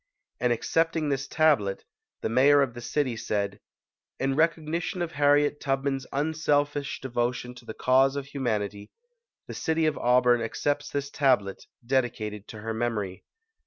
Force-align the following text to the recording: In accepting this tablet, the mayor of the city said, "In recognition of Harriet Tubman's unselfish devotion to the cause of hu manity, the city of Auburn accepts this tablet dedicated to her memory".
In 0.39 0.51
accepting 0.51 1.09
this 1.09 1.27
tablet, 1.27 1.85
the 2.21 2.27
mayor 2.29 2.63
of 2.63 2.73
the 2.73 2.81
city 2.81 3.15
said, 3.15 3.59
"In 4.19 4.35
recognition 4.35 4.99
of 5.03 5.11
Harriet 5.11 5.59
Tubman's 5.61 6.07
unselfish 6.11 6.99
devotion 6.99 7.53
to 7.53 7.65
the 7.65 7.75
cause 7.75 8.15
of 8.15 8.29
hu 8.29 8.39
manity, 8.39 8.89
the 9.47 9.53
city 9.53 9.85
of 9.85 9.99
Auburn 9.99 10.41
accepts 10.41 10.89
this 10.89 11.11
tablet 11.11 11.67
dedicated 11.85 12.47
to 12.47 12.61
her 12.61 12.73
memory". 12.73 13.25